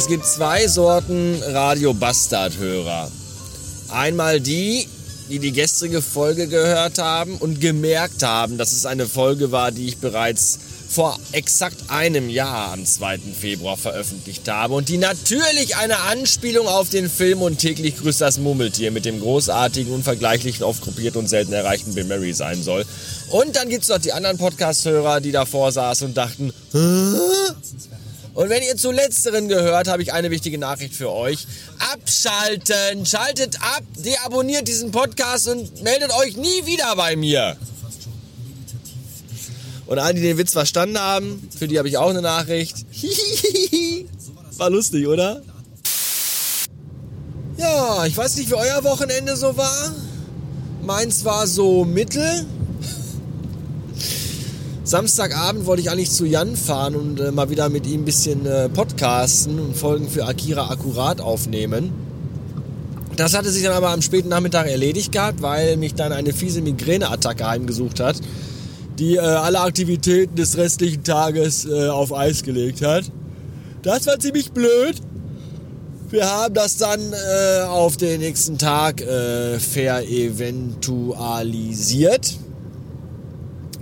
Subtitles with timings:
[0.00, 3.10] Es gibt zwei Sorten Radio Bastard-Hörer.
[3.90, 4.88] Einmal die,
[5.28, 9.88] die die gestrige Folge gehört haben und gemerkt haben, dass es eine Folge war, die
[9.88, 13.18] ich bereits vor exakt einem Jahr am 2.
[13.38, 18.38] Februar veröffentlicht habe und die natürlich eine Anspielung auf den Film und täglich grüßt das
[18.38, 22.86] Mummeltier mit dem großartigen, unvergleichlichen, oft gruppiert und selten erreichten Bill Murray sein soll.
[23.28, 26.78] Und dann gibt es noch die anderen Podcast-Hörer, die davor saßen und dachten, Hä?
[28.40, 31.46] Und wenn ihr zu letzteren gehört, habe ich eine wichtige Nachricht für euch.
[31.92, 37.58] Abschalten, schaltet ab, deabonniert diesen Podcast und meldet euch nie wieder bei mir.
[39.84, 42.76] Und alle, die den Witz verstanden haben, für die habe ich auch eine Nachricht.
[44.56, 45.42] War lustig, oder?
[47.58, 49.94] Ja, ich weiß nicht, wie euer Wochenende so war.
[50.80, 52.46] Meins war so mittel.
[54.82, 58.46] Samstagabend wollte ich eigentlich zu Jan fahren und äh, mal wieder mit ihm ein bisschen
[58.46, 61.92] äh, podcasten und Folgen für Akira Akkurat aufnehmen.
[63.16, 66.62] Das hatte sich dann aber am späten Nachmittag erledigt gehabt, weil mich dann eine fiese
[66.62, 68.16] Migräneattacke heimgesucht hat,
[68.98, 73.04] die äh, alle Aktivitäten des restlichen Tages äh, auf Eis gelegt hat.
[73.82, 74.94] Das war ziemlich blöd.
[76.08, 82.38] Wir haben das dann äh, auf den nächsten Tag äh, vereventualisiert.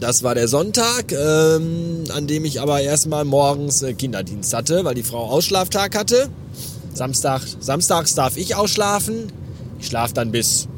[0.00, 4.94] Das war der Sonntag, ähm, an dem ich aber erstmal morgens äh, Kinderdienst hatte, weil
[4.94, 6.28] die Frau Ausschlaftag hatte.
[6.92, 9.32] Samstag, samstags darf ich ausschlafen.
[9.80, 10.68] Ich schlafe dann bis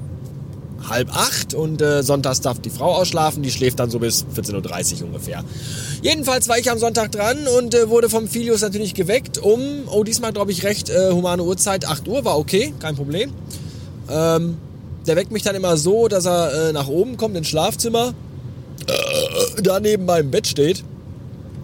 [0.88, 3.42] halb acht und äh, sonntags darf die Frau ausschlafen.
[3.42, 5.44] Die schläft dann so bis 14.30 Uhr ungefähr.
[6.02, 10.04] Jedenfalls war ich am Sonntag dran und äh, wurde vom Filius natürlich geweckt um, oh
[10.04, 13.32] diesmal glaube ich recht äh, humane Uhrzeit, 8 Uhr, war okay, kein Problem.
[14.08, 14.58] Ähm,
[15.06, 18.14] der weckt mich dann immer so, dass er äh, nach oben kommt ins Schlafzimmer
[19.62, 20.84] da neben meinem Bett steht.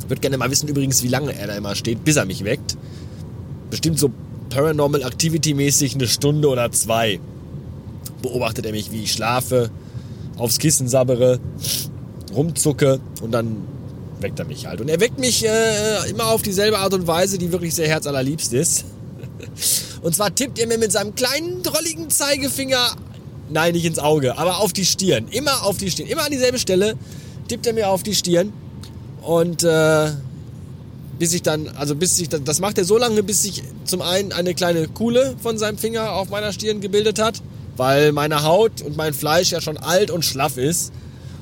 [0.00, 2.44] Ich würde gerne mal wissen übrigens, wie lange er da immer steht, bis er mich
[2.44, 2.76] weckt.
[3.70, 4.10] Bestimmt so
[4.50, 7.20] Paranormal Activity mäßig eine Stunde oder zwei.
[8.20, 9.70] Beobachtet er mich, wie ich schlafe,
[10.36, 11.40] aufs Kissen sabbere,
[12.34, 13.56] rumzucke und dann
[14.20, 14.80] weckt er mich halt.
[14.80, 18.52] Und er weckt mich äh, immer auf dieselbe Art und Weise, die wirklich sehr herzallerliebst
[18.52, 18.84] ist.
[20.02, 22.96] Und zwar tippt er mir mit seinem kleinen, drolligen Zeigefinger
[23.52, 25.28] Nein, nicht ins Auge, aber auf die Stirn.
[25.30, 26.08] Immer auf die Stirn.
[26.08, 26.94] Immer an dieselbe Stelle
[27.48, 28.52] tippt er mir auf die Stirn.
[29.22, 30.10] Und äh,
[31.18, 34.32] bis ich dann, also bis ich, das macht er so lange, bis sich zum einen
[34.32, 37.42] eine kleine Kuhle von seinem Finger auf meiner Stirn gebildet hat,
[37.76, 40.92] weil meine Haut und mein Fleisch ja schon alt und schlaff ist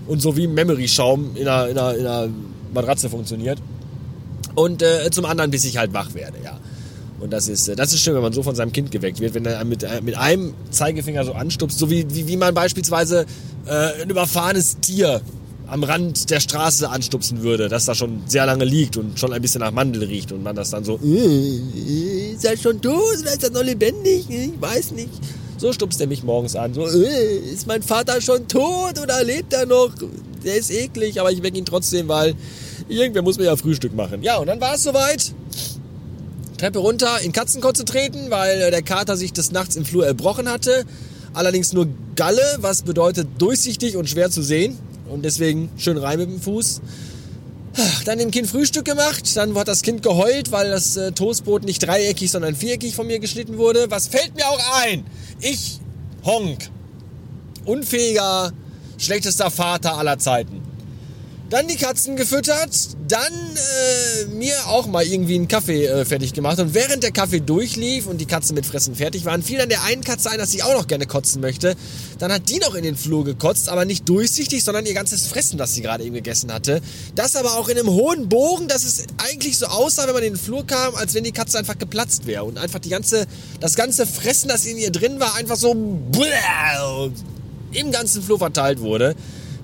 [0.06, 2.28] und so wie Memory-Schaum in einer, in, einer, in einer
[2.74, 3.58] Matratze funktioniert.
[4.54, 6.58] Und äh, zum anderen, bis ich halt wach werde, ja.
[7.20, 9.34] Und das ist, äh, das ist schön, wenn man so von seinem Kind geweckt wird,
[9.34, 13.26] wenn er mit, äh, mit einem Zeigefinger so anstupst, so wie, wie, wie man beispielsweise
[13.66, 15.20] äh, ein überfahrenes Tier
[15.70, 19.40] am Rand der Straße anstupsen würde, das da schon sehr lange liegt und schon ein
[19.40, 23.32] bisschen nach Mandel riecht und man das dann so, äh, ist er schon tot oder
[23.32, 24.28] ist er noch lebendig?
[24.28, 25.10] Ich weiß nicht.
[25.58, 29.52] So stupst er mich morgens an, so, äh, ist mein Vater schon tot oder lebt
[29.52, 29.92] er noch?
[30.44, 32.34] Der ist eklig, aber ich weck ihn trotzdem, weil
[32.88, 34.22] irgendwer muss mir ja Frühstück machen.
[34.22, 35.32] Ja, und dann war es soweit.
[36.58, 40.48] Treppe runter, in Katzenkotze treten, weil äh, der Kater sich des Nachts im Flur erbrochen
[40.48, 40.84] hatte.
[41.32, 44.76] Allerdings nur Galle, was bedeutet durchsichtig und schwer zu sehen.
[45.10, 46.80] Und deswegen schön rein mit dem Fuß.
[48.04, 49.36] Dann dem Kind Frühstück gemacht.
[49.36, 53.18] Dann hat das Kind geheult, weil das äh, Toastbrot nicht dreieckig, sondern viereckig von mir
[53.18, 53.90] geschnitten wurde.
[53.90, 55.04] Was fällt mir auch ein?
[55.40, 55.80] Ich,
[56.24, 56.68] Honk,
[57.64, 58.52] unfähiger,
[58.98, 60.69] schlechtester Vater aller Zeiten.
[61.50, 62.70] Dann die Katzen gefüttert,
[63.08, 66.60] dann äh, mir auch mal irgendwie einen Kaffee äh, fertig gemacht.
[66.60, 69.82] Und während der Kaffee durchlief und die Katzen mit Fressen fertig waren, fiel dann der
[69.82, 71.74] einen Katze ein, dass sie auch noch gerne kotzen möchte.
[72.20, 75.58] Dann hat die noch in den Flur gekotzt, aber nicht durchsichtig, sondern ihr ganzes Fressen,
[75.58, 76.80] das sie gerade eben gegessen hatte.
[77.16, 80.34] Das aber auch in einem hohen Bogen, dass es eigentlich so aussah, wenn man in
[80.34, 82.44] den Flur kam, als wenn die Katze einfach geplatzt wäre.
[82.44, 83.26] Und einfach die ganze,
[83.58, 85.72] das ganze Fressen, das in ihr drin war, einfach so
[87.72, 89.16] im ganzen Flur verteilt wurde.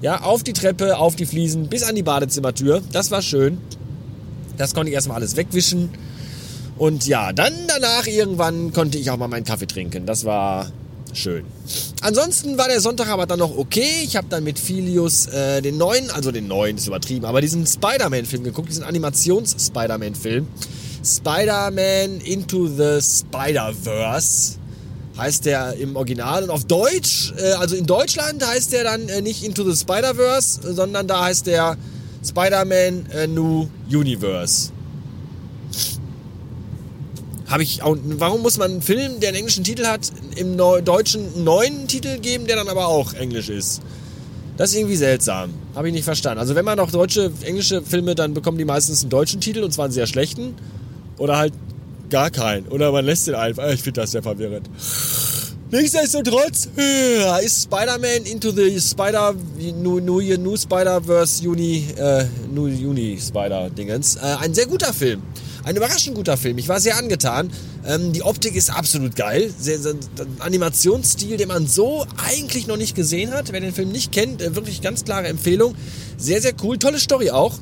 [0.03, 2.83] Ja, auf die Treppe, auf die Fliesen, bis an die Badezimmertür.
[2.93, 3.59] Das war schön.
[4.57, 5.91] Das konnte ich erstmal alles wegwischen.
[6.77, 10.05] Und ja, dann danach irgendwann konnte ich auch mal meinen Kaffee trinken.
[10.05, 10.71] Das war
[11.15, 11.45] schön.
[12.03, 14.03] Ansonsten war der Sonntag aber dann noch okay.
[14.05, 17.67] Ich habe dann mit Filius äh, den neuen, also den neuen ist übertrieben, aber diesen
[17.67, 20.47] Spider-Man-Film geguckt, diesen Animations-Spider-Man-Film.
[21.03, 24.59] Spider-Man Into the Spider-Verse
[25.19, 26.45] heißt der im Original.
[26.45, 30.75] Und auf Deutsch, äh, also in Deutschland heißt der dann äh, nicht Into the Spider-Verse,
[30.75, 31.77] sondern da heißt der
[32.25, 34.71] Spider-Man äh, New Universe.
[37.47, 40.83] Habe ich auch, warum muss man einen Film, der einen englischen Titel hat, im Neu
[40.83, 43.83] deutschen neuen Titel geben, der dann aber auch englisch ist?
[44.57, 45.51] Das ist irgendwie seltsam.
[45.75, 46.41] Habe ich nicht verstanden.
[46.41, 49.73] Also wenn man auch deutsche, englische Filme, dann bekommen die meistens einen deutschen Titel und
[49.73, 50.55] zwar einen sehr schlechten.
[51.19, 51.53] Oder halt
[52.11, 52.67] gar keinen.
[52.69, 53.71] Oder man lässt ihn einfach.
[53.71, 54.69] Ich finde das sehr verwirrend.
[55.71, 64.17] Nichtsdestotrotz äh, ist Spider-Man Into the Spider New, New Spider-Verse Juni, äh, New Juni Spider-Dingens.
[64.17, 65.23] Äh, ein sehr guter Film.
[65.65, 66.59] Ein überraschend guter Film.
[66.59, 67.51] Ich war sehr angetan.
[67.85, 69.53] Ähm, die Optik ist absolut geil.
[69.59, 69.97] Sehr, sehr,
[70.39, 73.51] Animationsstil, den man so eigentlich noch nicht gesehen hat.
[73.51, 75.75] Wer den Film nicht kennt, äh, wirklich ganz klare Empfehlung.
[76.17, 76.79] Sehr, sehr cool.
[76.79, 77.59] Tolle Story auch.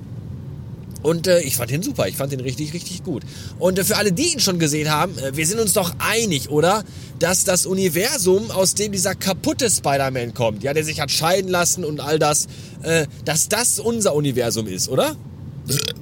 [1.05, 3.25] Und äh, ich fand ihn super, ich fand ihn richtig, richtig gut.
[3.59, 6.49] Und äh, für alle, die ihn schon gesehen haben, äh, wir sind uns doch einig,
[6.49, 6.83] oder?
[7.19, 11.85] Dass das Universum, aus dem dieser kaputte Spider-Man kommt, ja, der sich hat scheiden lassen
[11.85, 12.49] und all das,
[12.83, 15.15] äh, dass das unser Universum ist, oder?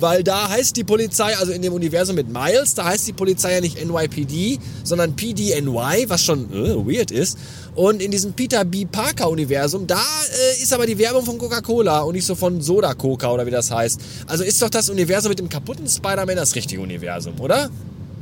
[0.01, 3.55] Weil da heißt die Polizei, also in dem Universum mit Miles, da heißt die Polizei
[3.55, 7.39] ja nicht NYPD, sondern PDNY, was schon äh, weird ist.
[7.77, 8.85] Und in diesem Peter B.
[8.87, 12.95] Parker Universum, da äh, ist aber die Werbung von Coca-Cola und nicht so von Soda
[12.95, 14.01] Coca oder wie das heißt.
[14.27, 17.71] Also ist doch das Universum mit dem kaputten Spider-Man das richtige Universum, oder?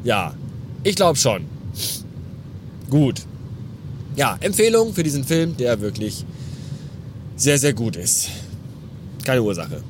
[0.05, 0.35] Ja,
[0.85, 1.47] ich glaube schon.
[2.91, 3.23] Gut.
[4.15, 6.27] Ja, Empfehlung für diesen Film, der wirklich
[7.37, 8.29] sehr, sehr gut ist.
[9.25, 9.83] Keine Ursache.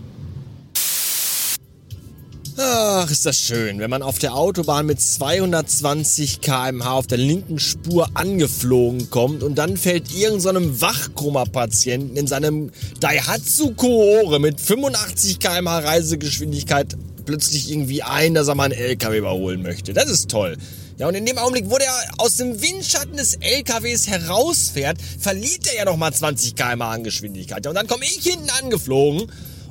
[2.72, 7.58] Ach, ist das schön, wenn man auf der Autobahn mit 220 km/h auf der linken
[7.58, 12.70] Spur angeflogen kommt und dann fällt irgendeinem so Wachkoma-Patienten in seinem
[13.00, 19.62] Daihatsu Koore mit 85 km/h Reisegeschwindigkeit plötzlich irgendwie ein, dass er mal einen LKW überholen
[19.62, 19.93] möchte.
[19.93, 20.56] Das ist toll.
[20.96, 25.75] Ja, und in dem Augenblick, wo der aus dem Windschatten des LKWs herausfährt, verliert er
[25.75, 27.64] ja nochmal 20 km/h an Geschwindigkeit.
[27.64, 29.28] Ja, und dann komme ich hinten angeflogen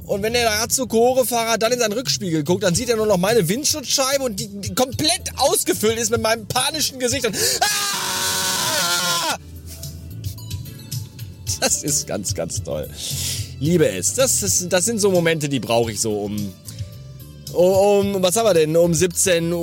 [0.10, 3.48] und wenn der Azuko-Fahrer dann in seinen Rückspiegel guckt, dann sieht er nur noch meine
[3.48, 7.28] Windschutzscheibe und die, die komplett ausgefüllt ist mit meinem panischen Gesicht.
[7.28, 9.38] Und, ah!
[11.60, 12.90] Das ist ganz, ganz toll.
[13.60, 14.16] Liebe es.
[14.16, 16.54] Das, ist, das sind so Momente, die brauche ich so um,
[17.54, 18.76] um, was haben wir denn?
[18.76, 19.54] Um 17.15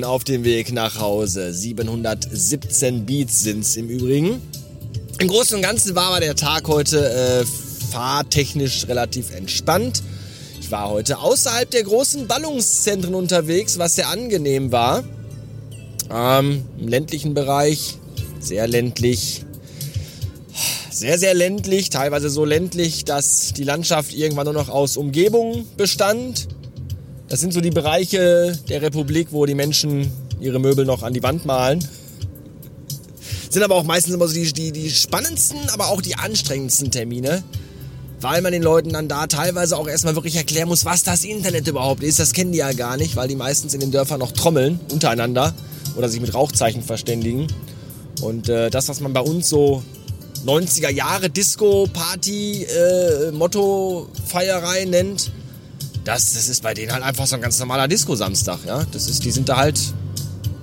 [0.00, 1.52] Uhr auf dem Weg nach Hause.
[1.52, 4.40] 717 Beats sind's im Übrigen.
[5.18, 7.44] Im Großen und Ganzen war aber der Tag heute äh,
[7.92, 10.02] fahrtechnisch relativ entspannt.
[10.60, 15.04] Ich war heute außerhalb der großen Ballungszentren unterwegs, was sehr angenehm war.
[16.10, 17.98] Ähm, Im ländlichen Bereich,
[18.40, 19.44] sehr ländlich.
[20.90, 26.48] Sehr, sehr ländlich, teilweise so ländlich, dass die Landschaft irgendwann nur noch aus Umgebung bestand.
[27.28, 30.10] Das sind so die Bereiche der Republik, wo die Menschen
[30.40, 31.86] ihre Möbel noch an die Wand malen.
[33.50, 37.42] Sind aber auch meistens immer so die, die, die spannendsten, aber auch die anstrengendsten Termine
[38.22, 41.66] weil man den Leuten dann da teilweise auch erstmal wirklich erklären muss, was das Internet
[41.66, 42.18] überhaupt ist.
[42.18, 45.54] Das kennen die ja gar nicht, weil die meistens in den Dörfern noch trommeln untereinander
[45.96, 47.48] oder sich mit Rauchzeichen verständigen.
[48.20, 49.82] Und äh, das, was man bei uns so
[50.46, 53.30] 90er Jahre Disco, Party, äh,
[54.86, 55.32] nennt,
[56.04, 58.60] das, das ist bei denen halt einfach so ein ganz normaler Disco-Samstag.
[58.66, 58.84] Ja?
[58.84, 59.80] Die sind da halt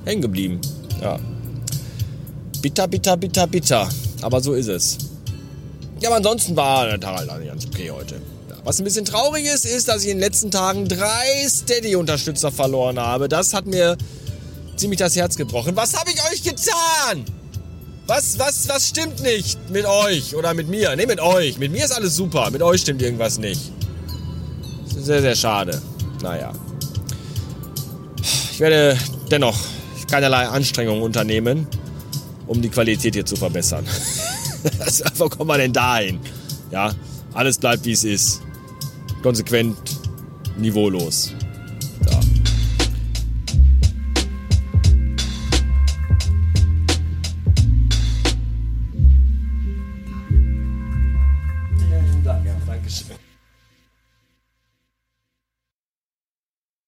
[0.06, 0.60] hängen geblieben.
[1.02, 1.20] Ja.
[2.62, 3.90] Bitter, bitter, bitter, bitter.
[4.22, 4.98] Aber so ist es.
[6.02, 8.16] Ja, aber ansonsten war der Tag halt ganz okay heute.
[8.64, 13.00] Was ein bisschen traurig ist, ist, dass ich in den letzten Tagen drei Steady-Unterstützer verloren
[13.00, 13.30] habe.
[13.30, 13.98] Das hat mir
[14.76, 15.76] ziemlich das Herz gebrochen.
[15.76, 17.26] Was habe ich euch getan?
[18.08, 20.96] Was, was, was stimmt nicht mit euch oder mit mir?
[20.96, 21.58] Ne, mit euch.
[21.58, 22.50] Mit mir ist alles super.
[22.52, 23.72] Mit euch stimmt irgendwas nicht.
[24.88, 25.82] Sehr, sehr schade.
[26.22, 26.52] Naja.
[28.52, 28.98] Ich werde
[29.32, 29.58] dennoch
[30.10, 31.68] keinerlei Anstrengungen unternehmen,
[32.48, 33.86] um die Qualität hier zu verbessern.
[34.80, 36.20] Also, wo kommen wir denn dahin?
[36.72, 36.94] Ja,
[37.34, 38.42] alles bleibt wie es ist.
[39.24, 39.78] Konsequent,
[40.58, 41.34] niveaulos.